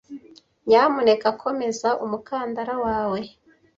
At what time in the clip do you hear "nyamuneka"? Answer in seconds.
0.67-1.27